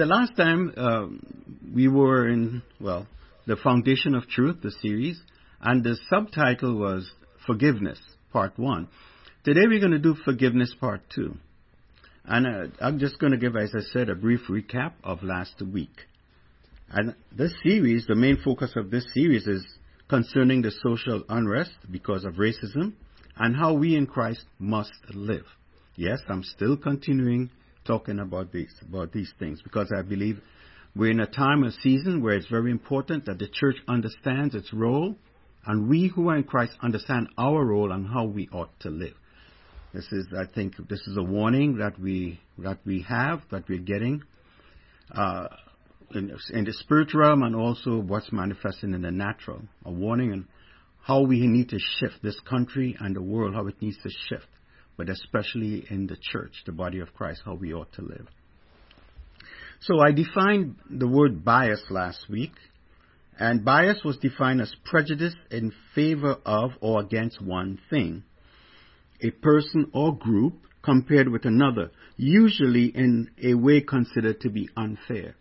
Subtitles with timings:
[0.00, 1.06] the last time uh,
[1.74, 3.06] we were in, well,
[3.46, 5.20] the Foundation of Truth, the series,
[5.60, 7.10] and the subtitle was
[7.46, 7.98] Forgiveness,
[8.32, 8.88] Part 1.
[9.44, 11.36] Today we're going to do Forgiveness, Part 2.
[12.24, 15.60] And uh, I'm just going to give, as I said, a brief recap of last
[15.60, 16.06] week.
[16.88, 19.66] And this series, the main focus of this series is
[20.08, 22.94] concerning the social unrest because of racism
[23.36, 25.44] and how we in Christ must live.
[25.94, 27.50] Yes, I'm still continuing
[27.84, 30.40] talking about these, about these things because I believe
[30.94, 34.72] we're in a time of season where it's very important that the church understands its
[34.72, 35.16] role
[35.66, 39.14] and we who are in Christ understand our role and how we ought to live.
[39.92, 43.78] This is, I think, this is a warning that we that we have that we're
[43.78, 44.22] getting
[45.12, 45.48] uh,
[46.14, 49.62] in, in, the spiritual realm and also what's manifesting in the natural.
[49.84, 50.48] A warning on
[51.02, 54.46] how we need to shift this country and the world, how it needs to shift,
[55.00, 58.26] but especially in the church, the body of Christ, how we ought to live.
[59.80, 62.52] So I defined the word bias last week,
[63.38, 68.24] and bias was defined as prejudice in favor of or against one thing,
[69.22, 75.34] a person or group compared with another, usually in a way considered to be unfair.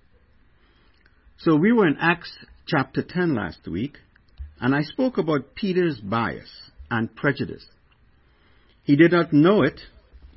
[1.39, 2.31] So we were in Acts
[2.65, 3.97] chapter 10 last week,
[4.61, 6.49] and I spoke about Peter's bias
[6.89, 7.65] and prejudice.
[8.89, 9.81] He did not know it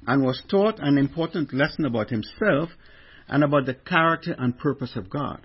[0.07, 2.69] and was taught an important lesson about himself
[3.27, 5.41] and about the character and purpose of God.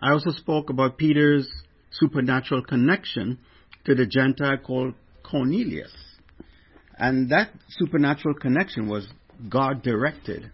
[0.00, 1.46] I also spoke about Peter's
[1.90, 3.36] supernatural connection
[3.84, 5.92] to the Gentile called Cornelius.
[6.96, 9.06] And that supernatural connection was
[9.50, 10.50] God directed.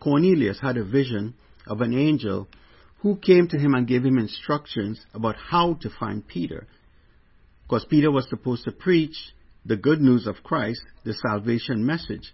[0.00, 1.34] Cornelius had a vision
[1.68, 2.48] of an angel
[3.02, 6.66] who came to him and gave him instructions about how to find Peter.
[7.62, 9.14] Because Peter was supposed to preach
[9.68, 12.32] the good news of Christ, the salvation message.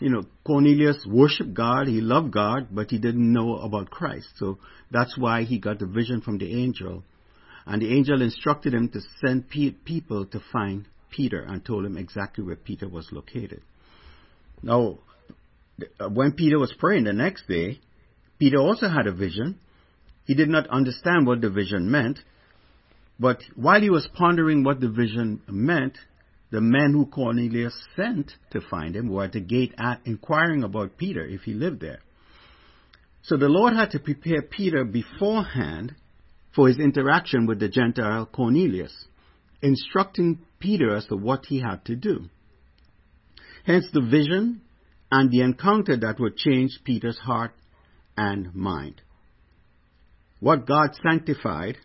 [0.00, 4.28] You know, Cornelius worshiped God, he loved God, but he didn't know about Christ.
[4.36, 4.58] So
[4.90, 7.04] that's why he got the vision from the angel.
[7.64, 12.44] And the angel instructed him to send people to find Peter and told him exactly
[12.44, 13.62] where Peter was located.
[14.62, 14.98] Now,
[16.00, 17.80] uh, when Peter was praying the next day,
[18.38, 19.58] Peter also had a vision.
[20.24, 22.18] He did not understand what the vision meant,
[23.18, 25.98] but while he was pondering what the vision meant,
[26.50, 30.96] the men who Cornelius sent to find him were at the gate at inquiring about
[30.96, 32.00] Peter if he lived there.
[33.22, 35.94] So the Lord had to prepare Peter beforehand
[36.54, 39.06] for his interaction with the Gentile Cornelius,
[39.60, 42.24] instructing Peter as to what he had to do.
[43.64, 44.62] Hence the vision
[45.10, 47.52] and the encounter that would change Peter's heart
[48.16, 49.02] and mind.
[50.40, 51.76] What God sanctified,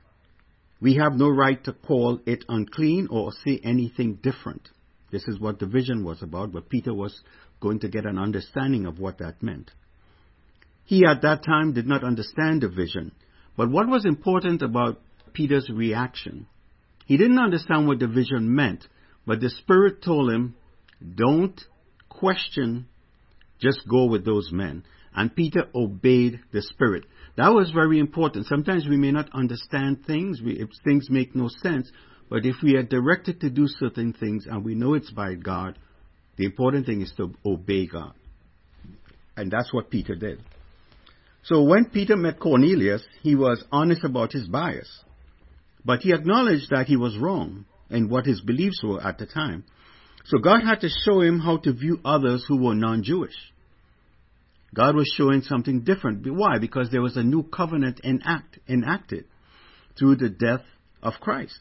[0.84, 4.70] we have no right to call it unclean or say anything different.
[5.12, 7.22] This is what the vision was about, but Peter was
[7.60, 9.72] going to get an understanding of what that meant.
[10.86, 13.14] He at that time did not understand the vision,
[13.58, 15.00] but what was important about
[15.34, 16.48] Peter's reaction
[17.06, 18.88] he didn't understand what the vision meant,
[19.26, 20.56] but the Spirit told him,
[21.16, 21.60] don't
[22.10, 22.88] question,
[23.60, 24.84] just go with those men.
[25.16, 27.06] And Peter obeyed the Spirit.
[27.38, 28.48] That was very important.
[28.48, 31.92] Sometimes we may not understand things, we, if things make no sense,
[32.30, 35.78] but if we are directed to do certain things and we know it's by God,
[36.36, 38.14] the important thing is to obey God.
[39.36, 40.42] And that's what Peter did.
[41.44, 45.04] So when Peter met Cornelius, he was honest about his bias.
[45.84, 49.66] But he acknowledged that he was wrong in what his beliefs were at the time.
[50.26, 53.36] So God had to show him how to view others who were non-Jewish.
[54.74, 56.26] God was showing something different.
[56.32, 56.58] Why?
[56.60, 59.26] Because there was a new covenant enact, enacted
[59.98, 60.64] through the death
[61.02, 61.58] of Christ.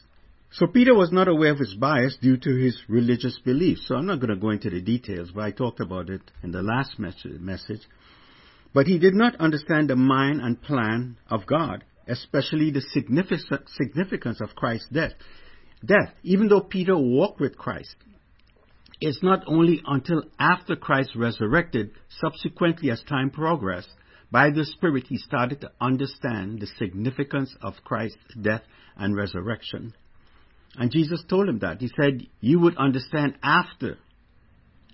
[0.51, 3.87] So Peter was not aware of his bias due to his religious beliefs.
[3.87, 6.51] So I'm not going to go into the details, but I talked about it in
[6.51, 7.81] the last message.
[8.73, 12.81] But he did not understand the mind and plan of God especially the
[13.67, 15.13] significance of Christ's death.
[15.83, 17.95] Death, even though Peter walked with Christ,
[19.05, 23.89] it's not only until after Christ resurrected, subsequently as time progressed,
[24.31, 28.63] by the Spirit he started to understand the significance of Christ's death
[28.95, 29.93] and resurrection.
[30.75, 31.81] And Jesus told him that.
[31.81, 33.97] He said, You would understand after.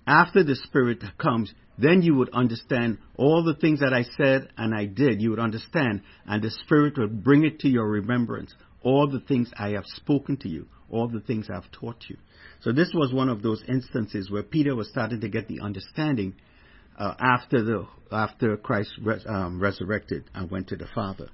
[0.06, 4.74] After the Spirit comes, then you would understand all the things that I said and
[4.74, 5.22] I did.
[5.22, 8.52] You would understand, and the Spirit would bring it to your remembrance.
[8.82, 12.16] All the things I have spoken to you, all the things I've taught you.
[12.62, 16.34] So this was one of those instances where Peter was starting to get the understanding
[16.98, 21.28] uh, after the after Christ res, um, resurrected and went to the Father.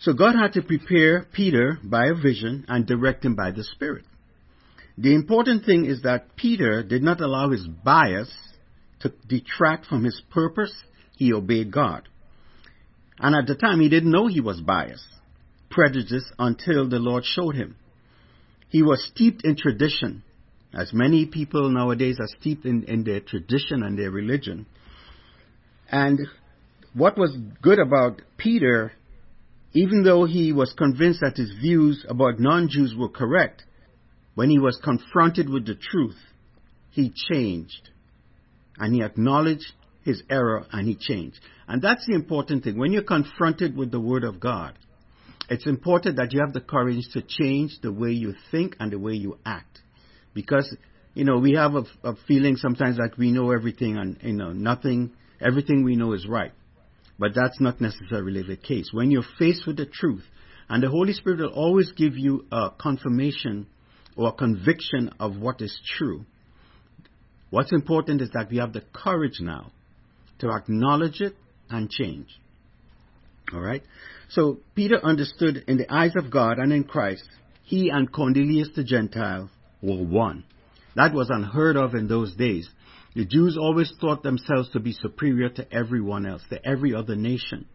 [0.00, 4.04] So God had to prepare Peter by a vision and direct him by the Spirit.
[4.98, 8.30] The important thing is that Peter did not allow his bias
[9.00, 10.74] to detract from his purpose,
[11.16, 12.08] he obeyed God.
[13.18, 15.06] And at the time, he didn't know he was biased,
[15.70, 17.76] prejudiced until the Lord showed him.
[18.68, 20.22] He was steeped in tradition,
[20.76, 24.66] as many people nowadays are steeped in, in their tradition and their religion.
[25.90, 26.20] And
[26.94, 28.92] what was good about Peter,
[29.72, 33.64] even though he was convinced that his views about non Jews were correct,
[34.34, 36.18] when he was confronted with the truth,
[36.90, 37.90] he changed.
[38.76, 39.72] And he acknowledged
[40.02, 41.38] his error and he changed.
[41.68, 42.78] And that's the important thing.
[42.78, 44.76] When you're confronted with the Word of God,
[45.48, 48.98] it's important that you have the courage to change the way you think and the
[48.98, 49.80] way you act.
[50.34, 50.76] Because,
[51.14, 54.52] you know, we have a, a feeling sometimes that we know everything and, you know,
[54.52, 56.52] nothing, everything we know is right.
[57.18, 58.90] But that's not necessarily the case.
[58.92, 60.24] When you're faced with the truth,
[60.68, 63.66] and the Holy Spirit will always give you a confirmation
[64.16, 66.24] or a conviction of what is true.
[67.50, 69.70] What's important is that we have the courage now
[70.40, 71.36] to acknowledge it
[71.70, 72.28] and change.
[73.52, 73.82] All right?
[74.30, 77.28] So Peter understood in the eyes of God and in Christ,
[77.62, 79.50] he and Cornelius the Gentile
[79.84, 80.44] were one.
[80.96, 82.68] That was unheard of in those days.
[83.14, 87.66] The Jews always thought themselves to be superior to everyone else, to every other nation.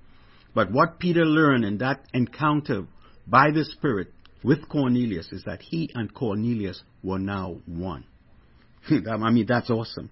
[0.54, 2.86] But what Peter learned in that encounter
[3.28, 4.12] by the Spirit
[4.44, 8.06] with Cornelius is that he and Cornelius were now one.
[8.90, 10.10] I mean, that's awesome.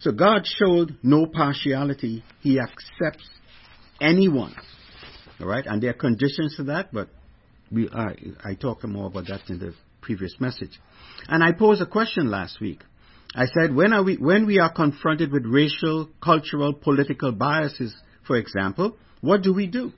[0.00, 2.24] So God showed no partiality.
[2.40, 3.28] He accepts
[4.00, 4.54] anyone.
[5.40, 7.08] All right, and there are conditions to that, but
[7.70, 10.78] we, I, I talked more about that in the previous message.
[11.28, 12.82] And I posed a question last week.
[13.34, 17.94] I said, when, are we, when we are confronted with racial, cultural, political biases,
[18.26, 19.92] for example, what do we do?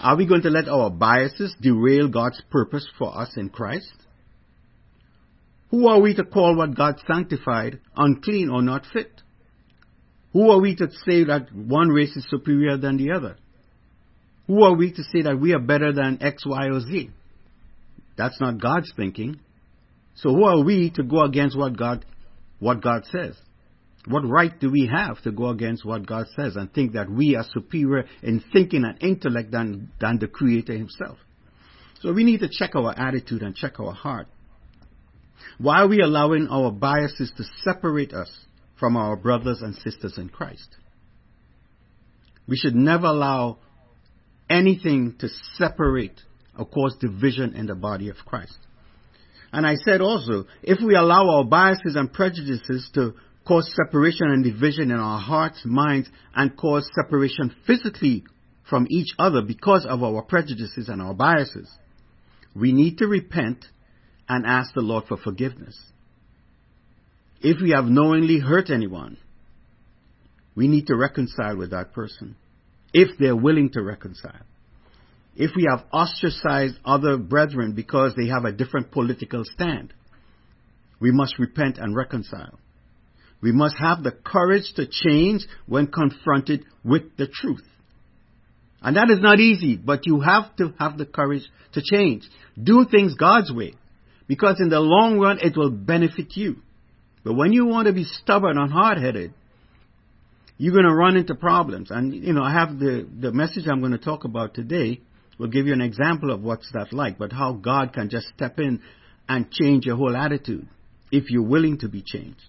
[0.00, 3.92] Are we going to let our biases derail God's purpose for us in Christ?
[5.70, 9.10] Who are we to call what God sanctified unclean or not fit?
[10.32, 13.36] Who are we to say that one race is superior than the other?
[14.46, 17.10] Who are we to say that we are better than X, Y, or Z?
[18.18, 19.38] That's not God's thinking.
[20.16, 22.04] So who are we to go against what God,
[22.58, 23.36] what God says?
[24.06, 27.36] What right do we have to go against what God says and think that we
[27.36, 31.18] are superior in thinking and intellect than, than the Creator Himself?
[32.00, 34.26] So we need to check our attitude and check our heart.
[35.58, 38.30] Why are we allowing our biases to separate us
[38.78, 40.76] from our brothers and sisters in Christ?
[42.48, 43.58] We should never allow
[44.48, 46.20] anything to separate
[46.58, 48.58] or cause division in the body of Christ.
[49.52, 53.14] And I said also, if we allow our biases and prejudices to
[53.46, 58.24] cause separation and division in our hearts, minds, and cause separation physically
[58.68, 61.70] from each other because of our prejudices and our biases,
[62.54, 63.64] we need to repent
[64.28, 65.78] and ask the Lord for forgiveness.
[67.40, 69.16] If we have knowingly hurt anyone,
[70.54, 72.36] we need to reconcile with that person
[72.92, 74.42] if they're willing to reconcile.
[75.38, 79.94] If we have ostracized other brethren because they have a different political stand,
[81.00, 82.58] we must repent and reconcile.
[83.40, 87.62] We must have the courage to change when confronted with the truth.
[88.82, 91.44] And that is not easy, but you have to have the courage
[91.74, 92.28] to change.
[92.60, 93.74] Do things God's way.
[94.26, 96.56] Because in the long run, it will benefit you.
[97.22, 99.34] But when you want to be stubborn and hard-headed,
[100.56, 101.92] you're going to run into problems.
[101.92, 105.00] And, you know, I have the, the message I'm going to talk about today
[105.38, 108.58] will give you an example of what's that like, but how God can just step
[108.58, 108.82] in
[109.28, 110.68] and change your whole attitude
[111.10, 112.40] if you're willing to be changed.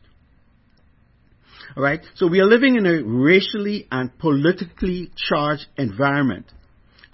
[1.77, 2.01] Alright?
[2.15, 6.51] So we are living in a racially and politically charged environment.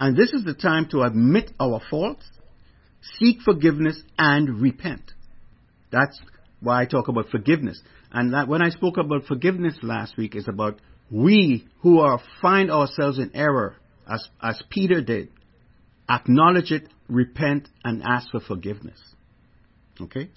[0.00, 2.24] And this is the time to admit our faults
[3.18, 5.12] seek forgiveness and repent.
[5.90, 6.18] That's
[6.60, 7.80] why I talk about forgiveness.
[8.12, 10.80] And that, when I spoke about forgiveness last week, is about
[11.10, 13.76] we who are find ourselves in error,
[14.10, 15.28] as as Peter did,
[16.08, 19.00] acknowledge it, repent, and ask for forgiveness.
[20.00, 20.30] Okay,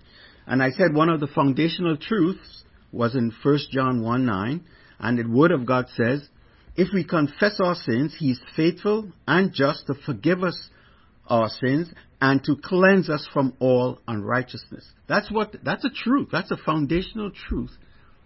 [0.47, 4.65] and I said one of the foundational truths was in 1 John 1 9,
[4.99, 6.27] and the Word of God says,
[6.75, 10.69] if we confess our sins, He is faithful and just to forgive us
[11.27, 14.89] our sins and to cleanse us from all unrighteousness.
[15.07, 16.29] That's what, that's a truth.
[16.31, 17.71] That's a foundational truth.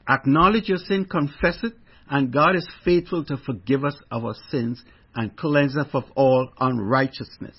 [0.07, 1.73] Acknowledge your sin, confess it,
[2.09, 4.83] and God is faithful to forgive us our sins
[5.15, 7.55] and cleanse us of all unrighteousness.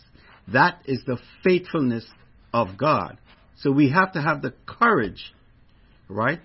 [0.52, 2.06] That is the faithfulness
[2.52, 3.18] of God.
[3.56, 5.34] So we have to have the courage,
[6.08, 6.40] right,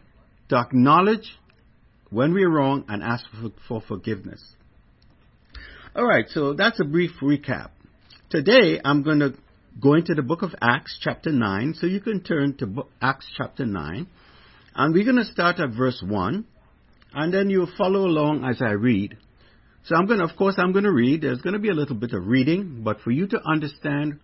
[0.50, 1.38] to acknowledge
[2.10, 4.44] when we're wrong and ask for, for forgiveness.
[5.96, 7.72] All right, so that's a brief recap.
[8.30, 9.34] Today I'm going to
[9.80, 11.74] go into the book of Acts, chapter 9.
[11.76, 14.08] So you can turn to book, Acts chapter 9.
[14.76, 16.46] And we're going to start at verse 1.
[17.14, 19.18] And then you'll follow along as I read.
[19.86, 21.22] So I'm going to, of course, I'm going to read.
[21.22, 24.20] There's going to be a little bit of reading, but for you to understand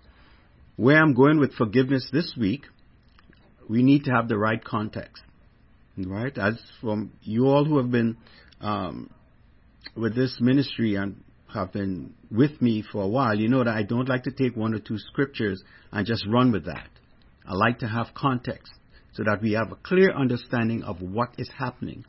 [0.76, 2.66] where I'm going with forgiveness this week,
[3.70, 5.24] we need to have the right context.
[5.98, 6.38] Right?
[6.38, 8.18] As from you all who have been
[8.60, 9.10] um,
[9.96, 13.84] with this ministry and have been with me for a while, you know that I
[13.84, 16.90] don't like to take one or two scriptures and just run with that.
[17.48, 18.74] I like to have context
[19.14, 22.04] so that we have a clear understanding of what is happening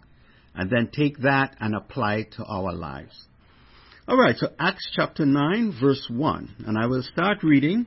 [0.54, 3.14] and then take that and apply it to our lives.
[4.08, 7.86] All right, so Acts chapter 9, verse 1, and I will start reading.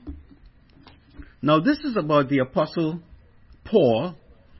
[1.41, 2.99] Now, this is about the apostle
[3.63, 4.15] Paul.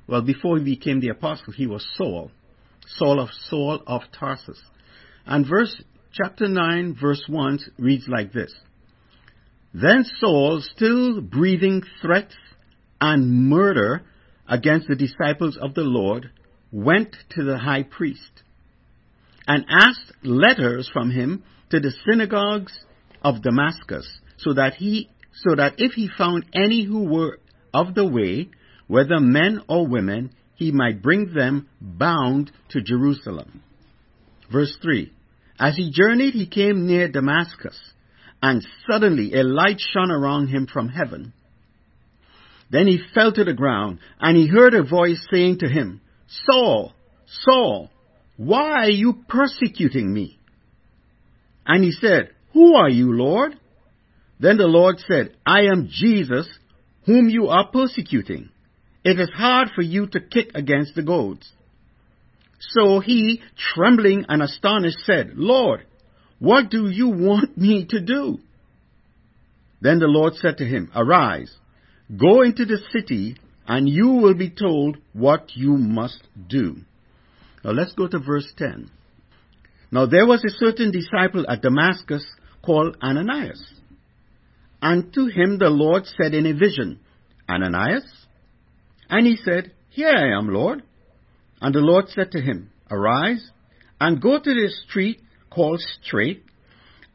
[0.07, 2.31] Well, before he became the apostle, he was Saul,
[2.87, 4.61] Saul of Saul of Tarsus.
[5.25, 5.75] And verse
[6.13, 8.55] chapter 9, verse 1 reads like this
[9.73, 12.35] Then Saul, still breathing threats
[13.01, 14.03] and murder
[14.47, 16.31] against the disciples of the Lord,
[16.71, 18.43] went to the high priest
[19.49, 22.71] and asked letters from him to the synagogues
[23.23, 27.39] of Damascus, so that he so that if he found any who were
[27.73, 28.49] of the way,
[28.87, 33.63] whether men or women, he might bring them bound to Jerusalem.
[34.51, 35.11] Verse 3
[35.59, 37.77] As he journeyed, he came near Damascus,
[38.43, 41.33] and suddenly a light shone around him from heaven.
[42.69, 46.01] Then he fell to the ground, and he heard a voice saying to him,
[46.45, 46.93] Saul,
[47.25, 47.89] Saul,
[48.39, 50.39] why are you persecuting me?
[51.65, 53.59] And he said, Who are you, Lord?
[54.39, 56.47] Then the Lord said, I am Jesus,
[57.05, 58.47] whom you are persecuting.
[59.03, 61.51] It is hard for you to kick against the goads.
[62.61, 63.41] So he,
[63.75, 65.85] trembling and astonished, said, Lord,
[66.39, 68.37] what do you want me to do?
[69.81, 71.53] Then the Lord said to him, Arise,
[72.17, 73.35] go into the city,
[73.67, 76.77] and you will be told what you must do.
[77.63, 78.89] Now let's go to verse 10.
[79.91, 82.25] Now there was a certain disciple at Damascus
[82.63, 83.63] called Ananias.
[84.81, 86.99] And to him the Lord said in a vision,
[87.49, 88.05] Ananias?
[89.09, 90.83] And he said, Here I am, Lord.
[91.61, 93.51] And the Lord said to him, Arise,
[93.99, 96.43] and go to the street called Straight,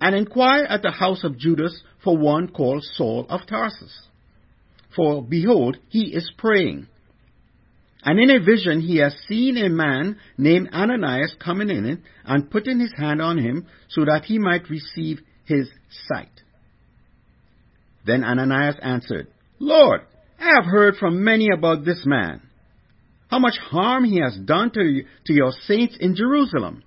[0.01, 4.09] and inquire at the house of Judas for one called Saul of Tarsus.
[4.95, 6.89] For behold, he is praying.
[8.05, 12.79] And in a vision he has seen a man named Ananias coming in and putting
[12.79, 15.71] his hand on him so that he might receive his
[16.09, 16.43] sight.
[18.07, 20.03] Then Ananias answered, Lord,
[20.39, 22.43] I have heard from many about this man,
[23.29, 26.83] how much harm he has done to, to your saints in Jerusalem.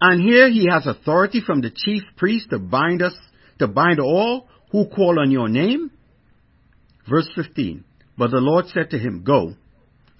[0.00, 3.14] And here he has authority from the chief priest to bind us,
[3.60, 5.92] to bind all who call on your name.
[7.08, 7.84] Verse 15.
[8.18, 9.54] But the Lord said to him, Go,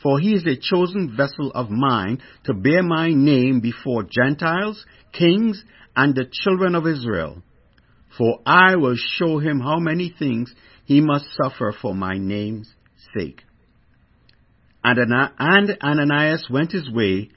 [0.03, 5.65] for he is a chosen vessel of mine to bear my name before Gentiles, kings,
[5.95, 7.43] and the children of Israel
[8.17, 10.53] for I will show him how many things
[10.85, 12.71] he must suffer for my name's
[13.17, 13.43] sake.
[14.85, 17.31] And Ananias went his way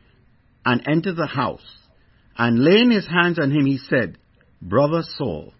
[0.65, 1.77] and entered the house,
[2.38, 4.17] and laying his hands on him, he said,
[4.62, 5.53] Brother Saul,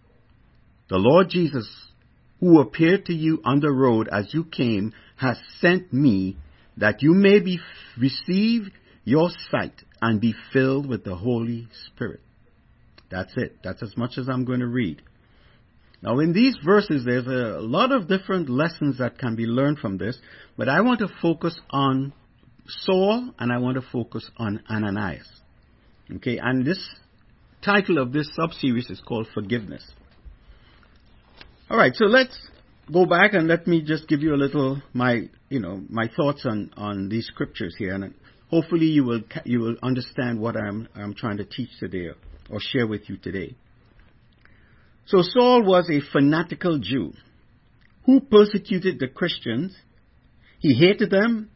[0.90, 1.68] the Lord Jesus,
[2.40, 6.38] who appeared to you on the road as you came, has sent me
[6.78, 7.60] that you may be,
[7.98, 8.70] receive
[9.04, 12.22] your sight and be filled with the Holy Spirit.
[13.10, 13.58] That's it.
[13.64, 15.02] That's as much as I'm going to read.
[16.02, 19.98] Now, in these verses, there's a lot of different lessons that can be learned from
[19.98, 20.18] this,
[20.58, 22.14] but I want to focus on
[22.68, 25.28] Saul and I want to focus on Ananias.
[26.18, 26.80] Okay, and this
[27.64, 29.84] title of this sub-series is called Forgiveness.
[31.70, 32.38] All right, so let's
[32.92, 36.46] go back and let me just give you a little my you know my thoughts
[36.46, 38.14] on on these scriptures here, and
[38.50, 42.10] hopefully you will you will understand what I'm I'm trying to teach today
[42.50, 43.56] or share with you today.
[45.08, 47.14] So Saul was a fanatical Jew
[48.06, 49.76] who persecuted the Christians.
[50.60, 51.50] He hated them.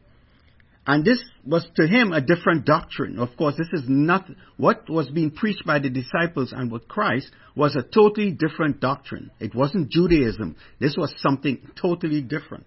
[0.90, 3.20] And this was to him a different doctrine.
[3.20, 7.30] Of course, this is not what was being preached by the disciples and with Christ
[7.54, 9.30] was a totally different doctrine.
[9.38, 10.56] It wasn't Judaism.
[10.80, 12.66] This was something totally different.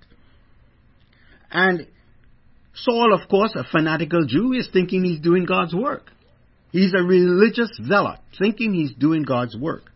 [1.52, 1.86] And
[2.74, 6.10] Saul, of course, a fanatical Jew, is thinking he's doing God's work.
[6.72, 9.92] He's a religious zealot, thinking he's doing God's work.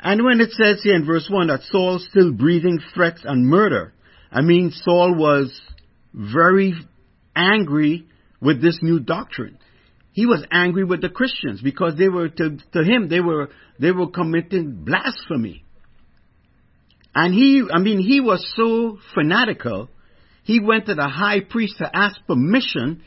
[0.00, 3.92] And when it says here in verse 1 that Saul still breathing threats and murder,
[4.32, 5.60] I mean, Saul was
[6.12, 6.74] very
[7.34, 8.06] angry
[8.40, 9.58] with this new doctrine.
[10.12, 13.92] He was angry with the Christians because they were, to, to him, they were, they
[13.92, 15.64] were committing blasphemy.
[17.14, 19.88] And he, I mean, he was so fanatical,
[20.44, 23.02] he went to the high priest to ask permission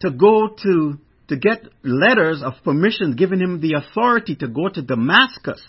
[0.00, 0.98] to go to
[1.30, 5.62] to get letters of permission giving him the authority to go to Damascus.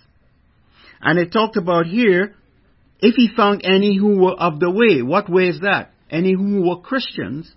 [1.00, 2.36] And it talked about here,
[3.00, 5.04] if he found any who were of the way.
[5.04, 5.91] What way is that?
[6.12, 7.52] Any who were Christians.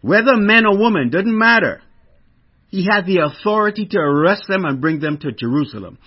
[0.00, 1.82] Whether men or women, doesn't matter.
[2.68, 5.98] He had the authority to arrest them and bring them to Jerusalem.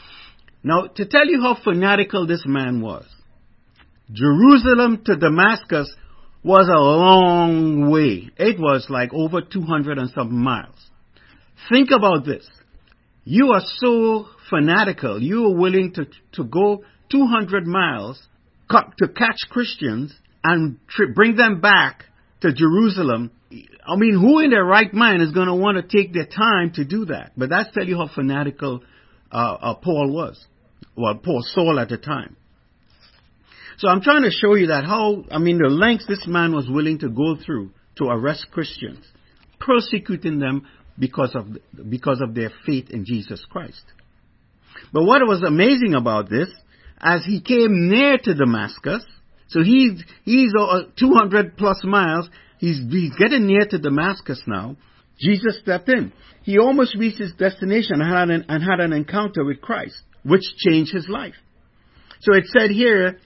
[0.64, 3.06] Now, to tell you how fanatical this man was,
[4.12, 5.94] Jerusalem to Damascus
[6.44, 8.30] was a long way.
[8.38, 10.76] It was like over 200 and some miles.
[11.70, 12.48] Think about this.
[13.24, 18.22] You are so fanatical, you are willing to, to go 200 miles
[18.70, 20.14] to catch Christians
[20.54, 20.80] and
[21.16, 22.06] bring them back
[22.42, 23.32] to Jerusalem.
[23.86, 26.72] I mean, who in their right mind is going to want to take their time
[26.76, 27.32] to do that?
[27.36, 28.84] But that's tell you how fanatical
[29.32, 30.44] uh, uh, Paul was.
[30.96, 32.36] Well, Paul Saul at the time.
[33.78, 36.68] So I'm trying to show you that how, I mean, the lengths this man was
[36.70, 39.06] willing to go through to arrest Christians,
[39.60, 41.48] persecuting them because of,
[41.90, 43.84] because of their faith in Jesus Christ.
[44.92, 46.50] But what was amazing about this,
[47.00, 49.06] as he came near to Damascus,
[49.50, 54.78] so he's, he's uh, 200 plus miles, he's, he's getting near to Damascus now,
[55.20, 56.14] Jesus stepped in.
[56.44, 60.44] He almost reached his destination and had an, and had an encounter with Christ, which
[60.58, 61.36] changed his life.
[62.22, 63.20] So it said here,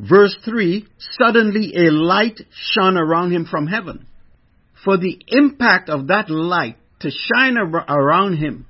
[0.00, 0.86] Verse 3
[1.20, 4.06] Suddenly a light shone around him from heaven.
[4.84, 8.66] For the impact of that light to shine ar- around him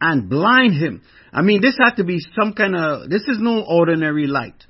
[0.00, 1.02] and blind him.
[1.32, 4.64] I mean, this had to be some kind of, this is no ordinary light.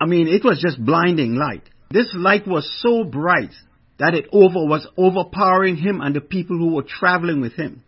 [0.00, 1.68] I mean, it was just blinding light.
[1.90, 3.52] This light was so bright
[3.98, 7.82] that it over was overpowering him and the people who were traveling with him.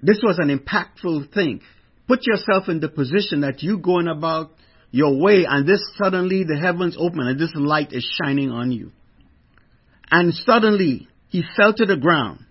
[0.00, 1.60] This was an impactful thing.
[2.08, 4.52] Put yourself in the position that you're going about
[4.90, 8.92] your way, and this suddenly the heavens open and this light is shining on you.
[10.10, 12.44] And suddenly he fell to the ground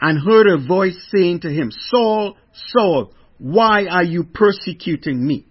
[0.00, 2.36] and heard a voice saying to him, Saul,
[2.68, 5.46] Saul, why are you persecuting me?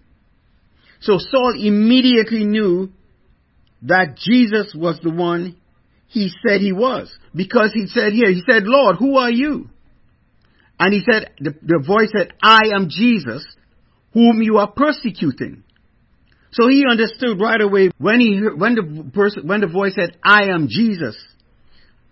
[1.06, 2.90] So Saul immediately knew
[3.82, 5.56] that Jesus was the one
[6.08, 7.08] he said he was.
[7.32, 9.70] Because he said here, he said, Lord, who are you?
[10.80, 13.46] And he said, the, the voice said, I am Jesus,
[14.12, 15.62] whom you are persecuting.
[16.50, 20.44] So he understood right away when he when the person when the voice said, "I
[20.54, 21.16] am Jesus."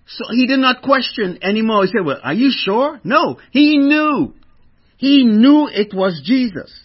[0.07, 1.87] So he did not question anymore.
[1.87, 4.35] He said, "Well, are you sure?" No, he knew.
[4.99, 6.84] He knew it was Jesus.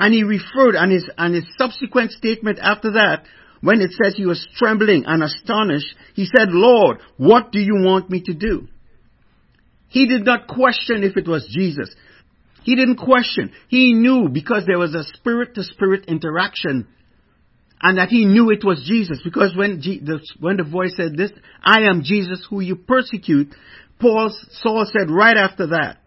[0.00, 3.24] And he referred, and his, and his subsequent statement after that,
[3.60, 8.08] when it says he was trembling and astonished, he said, Lord, what do you want
[8.08, 8.66] me to do?
[9.88, 11.94] He did not question if it was Jesus.
[12.62, 13.52] He didn't question.
[13.68, 16.88] He knew because there was a spirit to spirit interaction
[17.82, 19.20] and that he knew it was Jesus.
[19.22, 21.30] Because when, the, when the voice said this,
[21.62, 23.54] I am Jesus who you persecute,
[24.00, 25.98] Paul, Saul said right after that,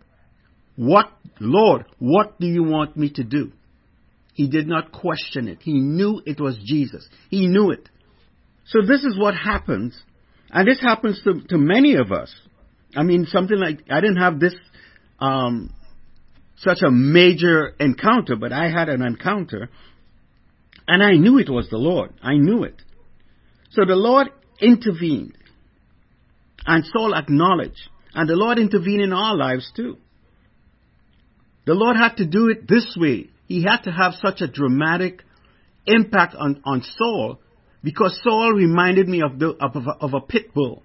[0.76, 3.52] what, Lord, what do you want me to do?
[4.34, 5.60] He did not question it.
[5.62, 7.08] He knew it was Jesus.
[7.30, 7.88] He knew it.
[8.66, 9.98] So this is what happens,
[10.50, 12.34] and this happens to, to many of us.
[12.96, 14.56] I mean, something like, I didn't have this,
[15.20, 15.74] um,
[16.58, 19.70] such a major encounter, but I had an encounter
[20.88, 22.14] and I knew it was the Lord.
[22.22, 22.82] I knew it.
[23.72, 24.28] So the Lord
[24.60, 25.38] intervened
[26.66, 29.98] and Saul acknowledged and the Lord intervened in our lives too.
[31.66, 33.30] The Lord had to do it this way.
[33.54, 35.22] He had to have such a dramatic
[35.86, 37.40] impact on, on Saul
[37.84, 40.82] because Saul reminded me of, the, of, of a pit bull.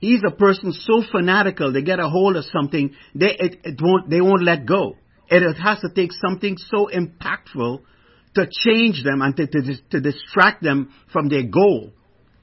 [0.00, 4.10] He's a person so fanatical, they get a hold of something, they, it, it won't,
[4.10, 4.96] they won't let go.
[5.28, 7.82] It has to take something so impactful
[8.34, 11.92] to change them and to, to, to distract them from their goal.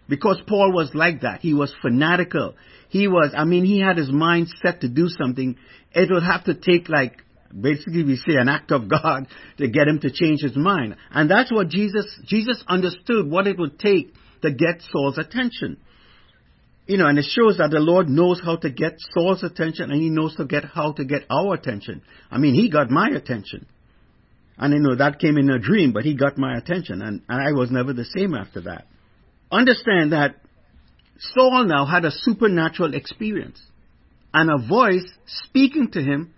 [0.07, 1.41] Because Paul was like that.
[1.41, 2.55] He was fanatical.
[2.87, 5.57] He was, I mean, he had his mind set to do something.
[5.91, 7.22] It would have to take like,
[7.59, 10.95] basically we say an act of God to get him to change his mind.
[11.11, 15.77] And that's what Jesus, Jesus understood what it would take to get Saul's attention
[16.85, 20.01] you know, and it shows that the Lord knows how to get Saul's attention and
[20.01, 22.01] he knows to get how to get our attention.
[22.29, 23.65] I mean, he got my attention.
[24.57, 27.47] And you know, that came in a dream, but he got my attention and, and
[27.47, 28.85] I was never the same after that.
[29.49, 30.35] Understand that
[31.19, 33.61] Saul now had a supernatural experience
[34.33, 36.33] and a voice speaking to him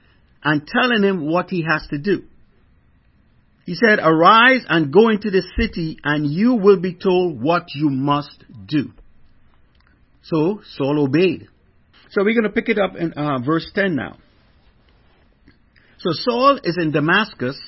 [0.46, 2.24] and telling him what he has to do.
[3.66, 7.90] He said, arise and go into the city and you will be told what you
[7.90, 8.92] must do.
[10.22, 11.48] So Saul obeyed.
[12.12, 14.18] So we're going to pick it up in uh, verse 10 now.
[15.98, 17.60] So Saul is in Damascus,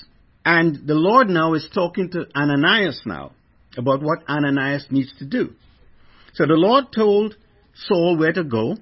[0.45, 3.31] and the Lord now is talking to Ananias now
[3.75, 5.55] about what Ananias needs to do.
[6.35, 7.35] So the Lord told
[7.87, 8.75] Saul where to go,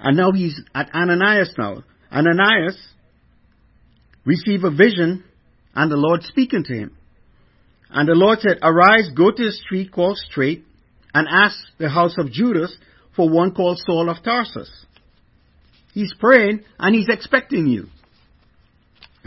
[0.00, 1.84] And now he's at Ananias now.
[2.10, 2.78] Ananias
[4.28, 5.24] received a vision
[5.74, 6.96] and the Lord speaking to him.
[7.90, 10.66] And the Lord said, Arise, go to the street called Straight,
[11.14, 12.76] and ask the house of Judas
[13.16, 14.70] for one called Saul of Tarsus.
[15.94, 17.86] He's praying and he's expecting you.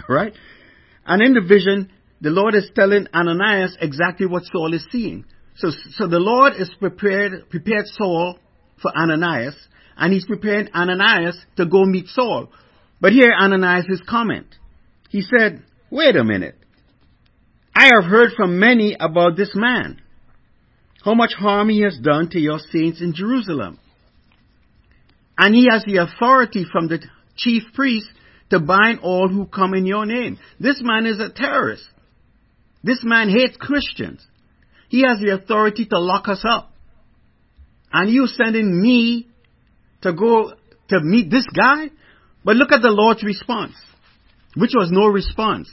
[0.08, 0.34] Right?
[1.06, 5.26] And in the vision, the Lord is telling Ananias exactly what Saul is seeing.
[5.56, 8.38] So, so the Lord is prepared, prepared Saul
[8.82, 9.56] for Ananias,
[9.98, 12.50] and he's preparing Ananias to go meet Saul.
[13.00, 14.48] But here Ananias' is comment.
[15.12, 16.56] He said, wait a minute.
[17.76, 20.02] I have heard from many about this man,
[21.04, 23.78] how much harm he has done to your saints in Jerusalem.
[25.38, 27.00] And he has the authority from the
[27.36, 28.08] chief priest
[28.52, 30.40] to bind all who come in your name.
[30.62, 31.84] This man is a terrorist.
[32.82, 34.26] This man hates Christians.
[34.88, 36.72] He has the authority to lock us up.
[37.92, 39.28] And you sending me
[40.04, 40.54] to go
[40.88, 41.90] to meet this guy?
[42.46, 43.76] But look at the Lord's response,
[44.56, 45.70] which was no response.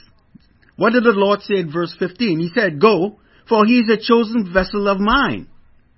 [0.75, 2.39] What did the Lord say in verse 15?
[2.39, 5.47] He said, Go, for he is a chosen vessel of mine.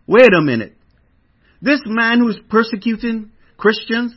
[0.08, 0.76] Wait a minute.
[1.62, 4.16] This man who's persecuting Christians,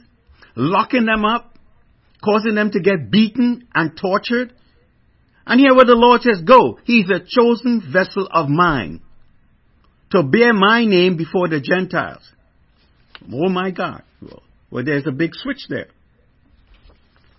[0.57, 1.59] locking them up,
[2.25, 4.55] causing them to get beaten and tortured,
[5.47, 9.03] and here where the Lord says, go, he's a chosen vessel of mine
[10.11, 12.23] to bear my name before the Gentiles.
[13.31, 14.03] Oh my God.
[14.71, 15.89] Well, there's a big switch there.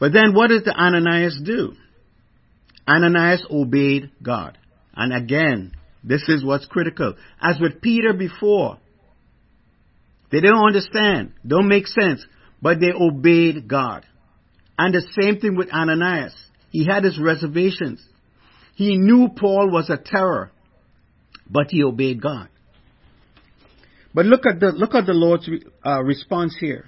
[0.05, 1.73] But then what does the Ananias do?
[2.87, 4.55] Ananias obeyed God.
[4.95, 5.71] And again,
[6.03, 7.15] this is what's critical.
[7.41, 8.77] As with Peter before,
[10.31, 12.23] they don't understand, don't make sense,
[12.61, 14.05] but they obeyed God.
[14.77, 16.35] And the same thing with Ananias.
[16.69, 17.99] He had his reservations.
[18.75, 20.51] He knew Paul was a terror,
[21.49, 22.49] but he obeyed God.
[24.13, 25.49] But look at the, look at the Lord's
[25.83, 26.85] uh, response here.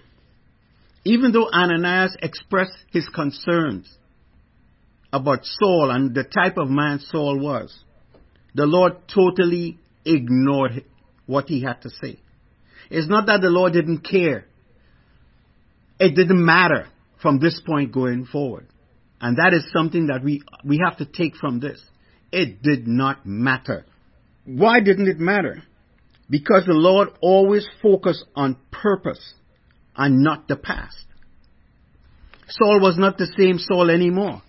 [1.08, 3.90] Even though Ananias expressed his concerns
[5.14, 7.74] about Saul and the type of man Saul was,
[8.54, 10.84] the Lord totally ignored
[11.26, 12.20] what he had to say.
[12.90, 14.48] It's not that the Lord didn't care.
[15.98, 16.88] It didn't matter
[17.22, 18.68] from this point going forward.
[19.22, 21.82] And that is something that we, we have to take from this.
[22.34, 23.86] It did not matter.
[24.44, 25.64] Why didn't it matter?
[26.30, 29.36] Because the Lord always focused on purpose
[29.98, 30.98] and not the past.
[32.50, 34.42] Saul was not the same Saul anymore.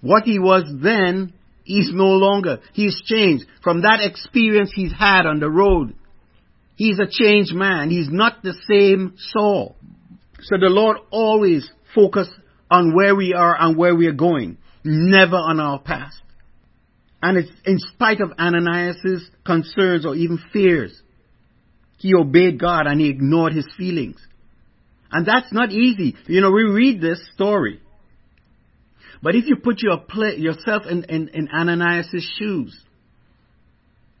[0.00, 1.32] What he was then,
[1.64, 2.60] he's no longer.
[2.72, 3.44] He's changed.
[3.62, 5.94] From that experience he's had on the road,
[6.76, 7.90] he's a changed man.
[7.90, 9.76] He's not the same Saul.
[10.40, 12.32] So the Lord always focused
[12.70, 16.20] on where we are and where we are going, never on our past.
[17.22, 21.00] And it's in spite of Ananias' concerns or even fears,
[22.02, 24.16] he obeyed God and he ignored his feelings.
[25.12, 26.16] And that's not easy.
[26.26, 27.80] You know, we read this story.
[29.22, 30.02] But if you put your
[30.36, 32.76] yourself in, in, in Ananias' shoes,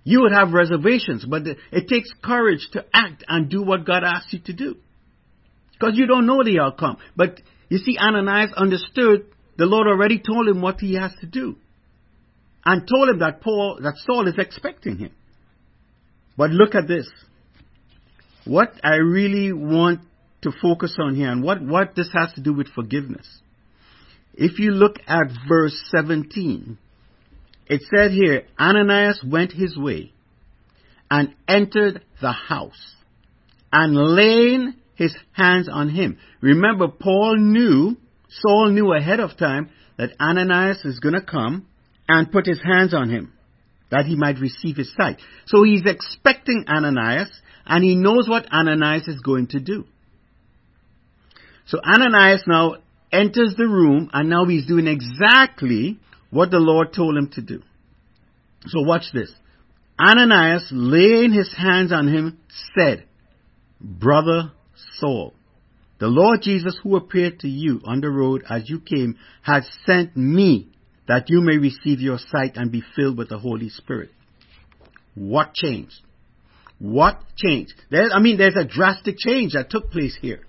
[0.04, 1.24] you would have reservations.
[1.24, 1.42] But
[1.72, 4.76] it takes courage to act and do what God asks you to do.
[5.72, 6.98] Because you don't know the outcome.
[7.16, 9.26] But you see, Ananias understood
[9.58, 11.56] the Lord already told him what he has to do.
[12.64, 15.10] And told him that Paul, that Saul is expecting him.
[16.36, 17.10] But look at this.
[18.44, 20.00] What I really want
[20.42, 23.26] to focus on here and what, what this has to do with forgiveness.
[24.34, 26.78] If you look at verse 17,
[27.66, 30.12] it said here, Ananias went his way
[31.10, 32.94] and entered the house
[33.72, 36.18] and laying his hands on him.
[36.40, 37.96] Remember, Paul knew,
[38.28, 41.66] Saul knew ahead of time that Ananias is going to come
[42.08, 43.32] and put his hands on him,
[43.92, 45.20] that he might receive his sight.
[45.46, 47.28] So he's expecting Ananias,
[47.66, 49.84] and he knows what Ananias is going to do.
[51.66, 52.76] So Ananias now
[53.12, 56.00] enters the room, and now he's doing exactly
[56.30, 57.62] what the Lord told him to do.
[58.66, 59.30] So watch this.
[60.00, 62.38] Ananias, laying his hands on him,
[62.74, 63.04] said,
[63.78, 64.52] Brother
[64.98, 65.34] Saul.
[66.00, 70.16] The Lord Jesus, who appeared to you on the road as you came, has sent
[70.16, 70.71] me
[71.12, 74.08] that you may receive your sight and be filled with the Holy Spirit.
[75.14, 76.00] What changed?
[76.78, 77.74] What changed?
[77.90, 80.40] There, I mean, there's a drastic change that took place here.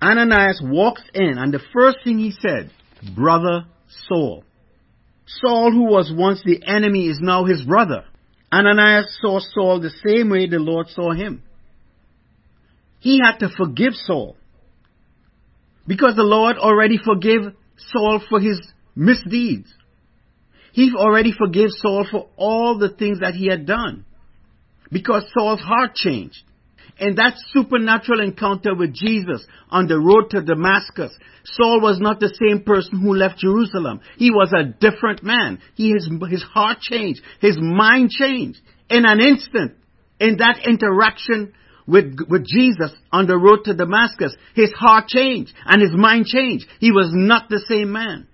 [0.00, 2.70] Ananias walks in, and the first thing he said,
[3.12, 3.64] Brother
[4.06, 4.44] Saul.
[5.26, 8.04] Saul, who was once the enemy, is now his brother.
[8.52, 11.42] Ananias saw Saul the same way the Lord saw him.
[13.00, 14.36] He had to forgive Saul.
[15.88, 17.40] Because the Lord already forgave
[17.92, 18.60] Saul for his
[18.94, 19.72] misdeeds.
[20.72, 24.04] He already forgave Saul for all the things that he had done.
[24.90, 26.42] Because Saul's heart changed.
[26.98, 31.12] In that supernatural encounter with Jesus on the road to Damascus,
[31.44, 34.00] Saul was not the same person who left Jerusalem.
[34.16, 35.58] He was a different man.
[35.74, 37.22] He, his, his heart changed.
[37.40, 38.60] His mind changed.
[38.90, 39.72] In an instant,
[40.20, 41.54] in that interaction
[41.86, 46.66] with, with Jesus on the road to Damascus, his heart changed and his mind changed.
[46.78, 48.28] He was not the same man.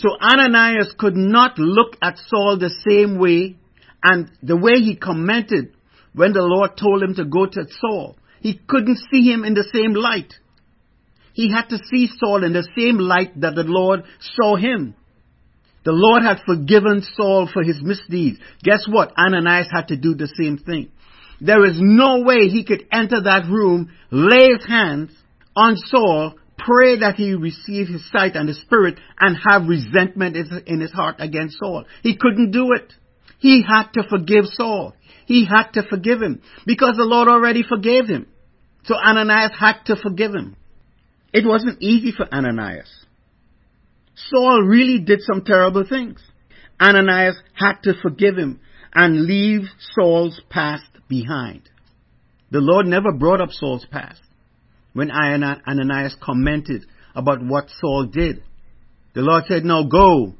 [0.00, 3.56] So Ananias could not look at Saul the same way
[4.02, 5.74] and the way he commented
[6.14, 8.16] when the Lord told him to go to Saul.
[8.40, 10.32] He couldn't see him in the same light.
[11.34, 14.94] He had to see Saul in the same light that the Lord saw him.
[15.84, 18.38] The Lord had forgiven Saul for his misdeeds.
[18.62, 19.12] Guess what?
[19.18, 20.90] Ananias had to do the same thing.
[21.42, 25.10] There is no way he could enter that room, lay his hands
[25.54, 30.80] on Saul, pray that he receive his sight and the spirit, and have resentment in
[30.80, 31.84] his heart against Saul.
[32.02, 32.92] He couldn't do it.
[33.38, 34.94] He had to forgive Saul.
[35.26, 38.26] He had to forgive him because the Lord already forgave him.
[38.84, 40.56] So Ananias had to forgive him.
[41.32, 42.90] It wasn't easy for Ananias.
[44.14, 46.20] Saul really did some terrible things.
[46.80, 48.60] Ananias had to forgive him
[48.92, 49.62] and leave
[49.94, 51.62] Saul's past behind.
[52.50, 54.20] The Lord never brought up Saul's past.
[54.92, 58.42] When Ananias commented about what Saul did,
[59.14, 60.34] the Lord said, No, go.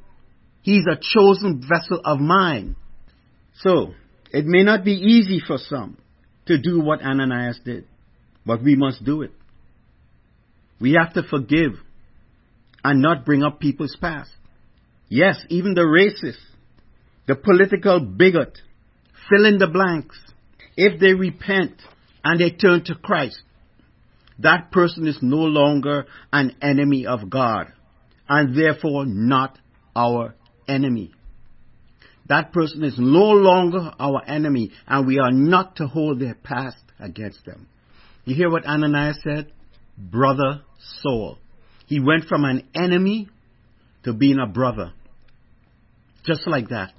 [0.63, 2.77] He's a chosen vessel of mine.
[3.63, 3.95] So,
[4.33, 5.97] it may not be easy for some
[6.47, 7.87] to do what Ananias did,
[8.45, 9.33] but we must do it.
[10.81, 11.73] We have to forgive
[12.83, 14.31] and not bring up people's past.
[15.09, 16.39] Yes, even the racist,
[17.27, 18.59] the political bigot,
[19.29, 20.19] fill in the blanks.
[20.77, 21.75] If they repent
[22.25, 23.41] and they turn to Christ,
[24.43, 27.73] that person is no longer an enemy of God
[28.29, 29.59] and therefore not
[29.95, 30.35] our
[30.69, 31.13] enemy.
[32.29, 36.83] That person is no longer our enemy and we are not to hold their past
[36.99, 37.67] against them.
[38.25, 39.53] You hear what Ananias said?
[39.99, 40.63] Brother
[41.03, 41.39] Saul.
[41.87, 43.29] He went from an enemy
[44.05, 44.93] to being a brother.
[46.25, 46.93] Just like that.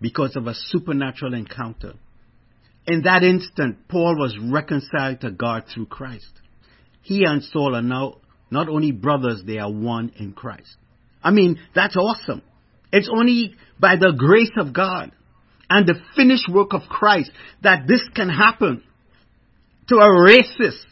[0.00, 1.92] Because of a supernatural encounter.
[2.86, 6.30] In that instant, Paul was reconciled to God through Christ.
[7.02, 8.18] He and Saul are now
[8.50, 10.76] not only brothers, they are one in Christ.
[11.22, 12.42] I mean, that's awesome.
[12.92, 15.10] It's only by the grace of God
[15.68, 17.30] and the finished work of Christ
[17.62, 18.84] that this can happen
[19.88, 20.84] to a racist,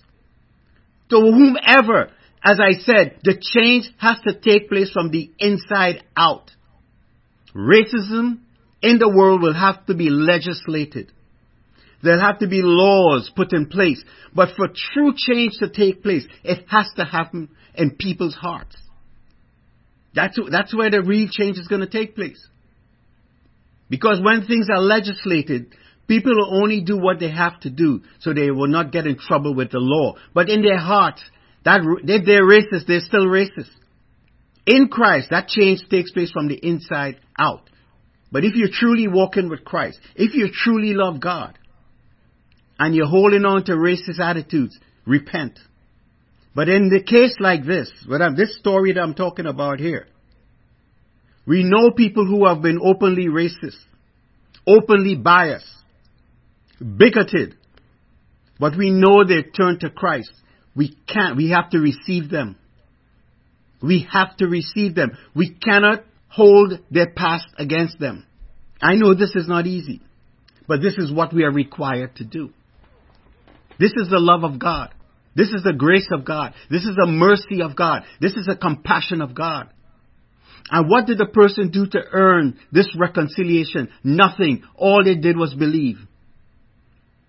[1.11, 2.11] to whomever
[2.45, 6.51] as I said, the change has to take place from the inside out.
[7.57, 8.41] Racism
[8.83, 11.11] in the world will have to be legislated.
[12.05, 14.03] There'll have to be laws put in place.
[14.35, 18.77] But for true change to take place, it has to happen in people's hearts.
[20.15, 22.47] That's, that's where the real change is going to take place.
[23.89, 25.75] Because when things are legislated,
[26.07, 29.19] people will only do what they have to do so they will not get in
[29.19, 30.15] trouble with the law.
[30.35, 31.23] But in their hearts,
[31.65, 33.71] that they're racist, they're still racist.
[34.67, 37.69] In Christ, that change takes place from the inside out.
[38.31, 41.59] But if you're truly walking with Christ, if you truly love God,
[42.79, 45.59] and you're holding on to racist attitudes, repent.
[46.55, 47.91] But in the case like this,
[48.37, 50.07] this story that I'm talking about here,
[51.47, 53.77] we know people who have been openly racist,
[54.67, 55.67] openly biased,
[56.81, 57.57] bigoted,
[58.59, 60.33] but we know they turned to Christ.
[60.77, 62.57] We can't, we have to receive them.
[63.83, 65.13] We have to receive them.
[65.35, 68.25] We cannot hold their past against them.
[68.81, 70.01] I know this is not easy,
[70.67, 72.51] but this is what we are required to do.
[73.79, 74.91] This is the love of God.
[75.37, 76.55] This is the grace of God.
[76.71, 78.03] This is the mercy of God.
[78.21, 79.69] This is the compassion of God.
[80.71, 83.91] And what did the person do to earn this reconciliation?
[84.03, 84.63] Nothing.
[84.77, 85.99] All they did was believe.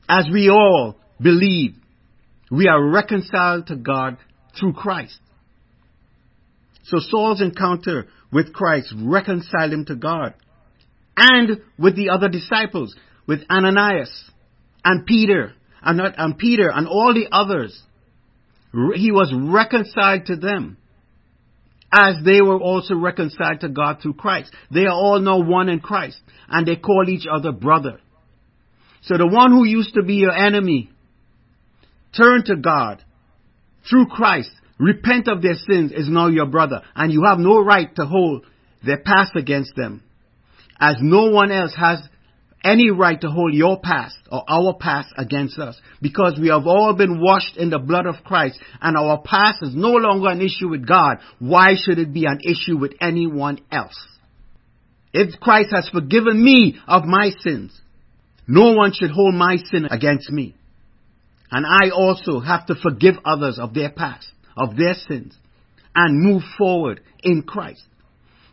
[0.08, 1.76] As we all believe
[2.52, 4.18] we are reconciled to God
[4.58, 5.20] through Christ.
[6.84, 10.36] So Saul's encounter with Christ reconciled him to God.
[11.18, 12.96] And with the other disciples,
[13.28, 14.30] with Ananias
[14.84, 15.54] and Peter,
[15.86, 17.82] and, and Peter and all the others.
[18.96, 20.78] He was reconciled to them
[21.92, 24.52] as they were also reconciled to God through Christ.
[24.74, 26.20] They are all now one in Christ
[26.50, 28.00] and they call each other brother.
[29.04, 30.90] So the one who used to be your enemy
[32.18, 33.04] turn to God
[33.90, 37.94] through Christ, repent of their sins is now your brother, and you have no right
[37.96, 38.46] to hold
[38.84, 40.04] their past against them,
[40.80, 42.00] as no one else has
[42.66, 46.94] any right to hold your past or our past against us because we have all
[46.94, 50.70] been washed in the blood of Christ and our past is no longer an issue
[50.70, 51.20] with God.
[51.40, 53.96] Why should it be an issue with anyone else?
[55.14, 57.80] If Christ has forgiven me of my sins,
[58.48, 60.56] No one should hold my sin against me.
[61.52, 65.36] And I also have to forgive others of their past, of their sins,
[65.96, 67.84] and move forward in Christ.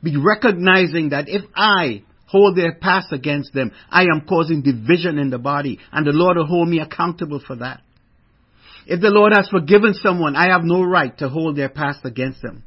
[0.02, 5.28] Be recognizing that if I hold their past against them, I am causing division in
[5.30, 7.82] the body, and the Lord will hold me accountable for that.
[8.86, 12.42] If the Lord has forgiven someone, I have no right to hold their past against
[12.42, 12.64] them.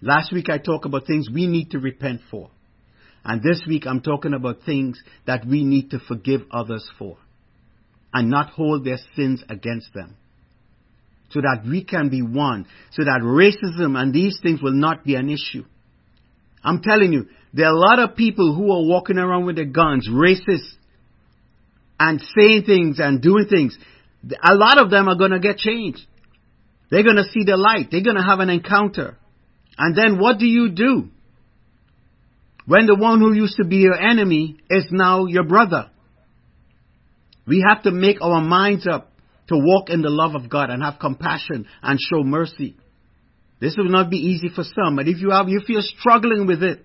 [0.00, 2.50] Last week I talked about things we need to repent for.
[3.24, 7.18] And this week I'm talking about things that we need to forgive others for
[8.14, 10.16] and not hold their sins against them.
[11.30, 12.66] So that we can be one.
[12.92, 15.64] So that racism and these things will not be an issue.
[16.62, 19.64] I'm telling you, there are a lot of people who are walking around with their
[19.64, 20.74] guns, racist,
[21.98, 23.78] and saying things and doing things.
[24.42, 26.00] A lot of them are going to get changed.
[26.90, 27.88] They're going to see the light.
[27.90, 29.16] They're going to have an encounter.
[29.78, 31.08] And then what do you do?
[32.66, 35.90] When the one who used to be your enemy is now your brother.
[37.46, 39.12] We have to make our minds up
[39.48, 42.76] to walk in the love of God and have compassion and show mercy.
[43.60, 46.62] This will not be easy for some, but if you have, you feel struggling with
[46.62, 46.84] it,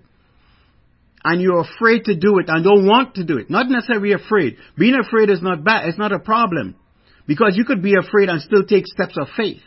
[1.23, 4.57] and you're afraid to do it and don't want to do it, not necessarily afraid.
[4.77, 6.75] Being afraid is not bad, it's not a problem.
[7.27, 9.61] Because you could be afraid and still take steps of faith.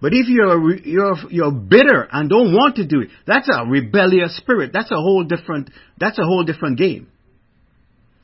[0.00, 4.36] But if you're, you're, you're bitter and don't want to do it, that's a rebellious
[4.36, 4.70] spirit.
[4.72, 7.08] That's a whole different, that's a whole different game.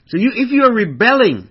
[0.09, 1.49] So you, if you're rebelling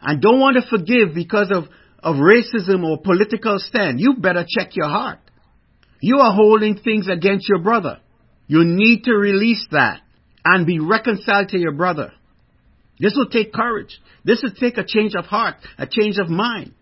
[0.00, 1.64] and don't want to forgive because of,
[2.02, 5.18] of racism or political stand, you better check your heart.
[6.00, 8.00] You are holding things against your brother.
[8.48, 10.00] You need to release that
[10.44, 12.12] and be reconciled to your brother.
[12.98, 14.00] This will take courage.
[14.24, 16.74] This will take a change of heart, a change of mind.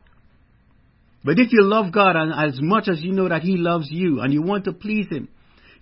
[1.23, 4.21] But if you love God and as much as you know that He loves you
[4.21, 5.29] and you want to please Him,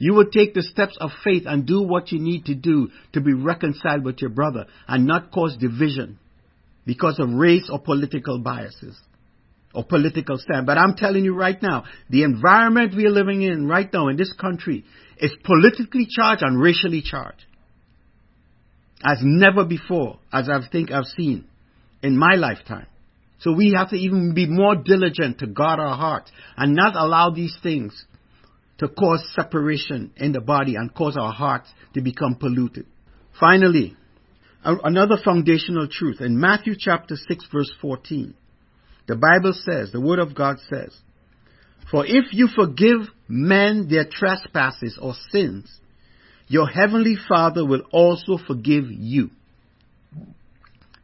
[0.01, 3.21] you will take the steps of faith and do what you need to do to
[3.21, 6.19] be reconciled with your brother and not cause division
[6.87, 8.97] because of race or political biases
[9.79, 10.67] or political stand.
[10.67, 14.17] But I'm telling you right now, the environment we are living in right now in
[14.17, 14.85] this country
[15.19, 17.45] is politically charged and racially charged.
[19.05, 21.45] As never before, as I think I've seen
[22.03, 22.89] in my lifetime.
[23.39, 27.31] So we have to even be more diligent to guard our hearts and not allow
[27.31, 28.05] these things
[28.79, 32.87] to cause separation in the body and cause our hearts to become polluted.
[33.39, 33.97] Finally,
[34.65, 38.35] another foundational truth in Matthew chapter 6 verse 14.
[39.09, 40.95] The Bible says, the Word of God says,
[41.91, 45.81] For if you forgive men their trespasses or sins,
[46.47, 49.31] your heavenly Father will also forgive you.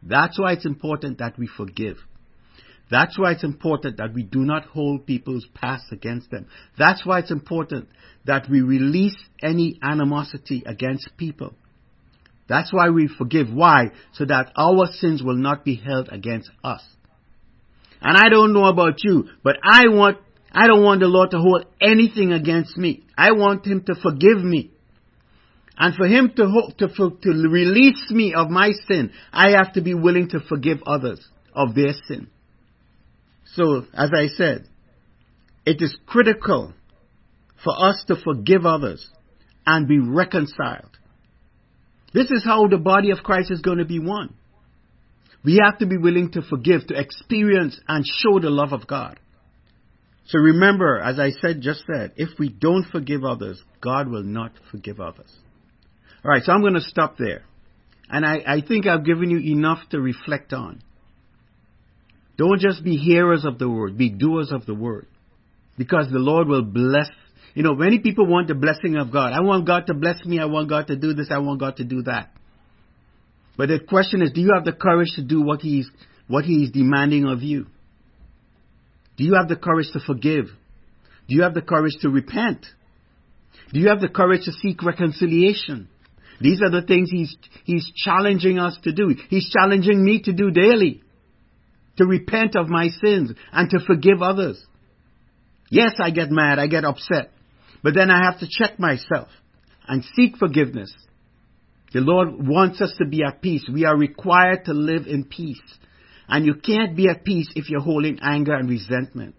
[0.02, 1.96] That's why it's important that we forgive.
[2.90, 6.46] That's why it's important that we do not hold people's past against them.
[6.78, 7.88] That's why it's important
[8.26, 11.54] that we release any animosity against people.
[12.46, 13.50] That's why we forgive.
[13.50, 13.92] Why?
[14.12, 16.82] So that our sins will not be held against us.
[18.00, 20.18] And I don't know about you, but I want,
[20.52, 23.04] I don't want the Lord to hold anything against me.
[23.16, 24.70] I want Him to forgive me.
[25.76, 29.94] And for Him to, to, to release me of my sin, I have to be
[29.94, 32.28] willing to forgive others of their sin.
[33.54, 34.66] So, as I said,
[35.64, 36.74] it is critical
[37.62, 39.08] for us to forgive others
[39.66, 40.90] and be reconciled.
[42.12, 44.34] This is how the body of Christ is going to be one.
[45.44, 49.20] We have to be willing to forgive, to experience and show the love of God.
[50.26, 54.52] So remember, as I said, just said, if we don't forgive others, God will not
[54.70, 55.30] forgive others.
[56.24, 57.44] Alright, so I'm going to stop there.
[58.08, 60.82] And I, I think I've given you enough to reflect on.
[62.38, 65.06] Don't just be hearers of the word, be doers of the word.
[65.76, 67.10] Because the Lord will bless.
[67.54, 69.32] You know, many people want the blessing of God.
[69.32, 70.40] I want God to bless me.
[70.40, 71.28] I want God to do this.
[71.30, 72.30] I want God to do that.
[73.56, 75.88] But the question is, do you have the courage to do what He's,
[76.26, 77.66] what He's demanding of you?
[79.16, 80.46] Do you have the courage to forgive?
[81.28, 82.66] Do you have the courage to repent?
[83.72, 85.88] Do you have the courage to seek reconciliation?
[86.40, 89.14] These are the things He's, He's challenging us to do.
[89.28, 91.02] He's challenging me to do daily
[91.96, 94.62] to repent of my sins and to forgive others.
[95.70, 97.30] Yes, I get mad, I get upset,
[97.82, 99.28] but then I have to check myself
[99.86, 100.92] and seek forgiveness.
[101.94, 103.64] The Lord wants us to be at peace.
[103.72, 105.62] We are required to live in peace.
[106.28, 109.36] And you can't be at peace if you're holding anger and resentment.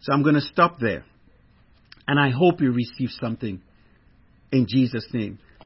[0.00, 1.04] So I'm going to stop there.
[2.08, 3.62] And I hope you receive something
[4.50, 5.38] in Jesus' name.